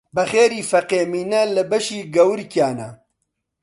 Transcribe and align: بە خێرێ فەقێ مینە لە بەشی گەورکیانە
بە 0.15 0.23
خێرێ 0.31 0.61
فەقێ 0.71 1.01
مینە 1.11 1.41
لە 1.55 1.63
بەشی 1.71 2.09
گەورکیانە 2.15 2.89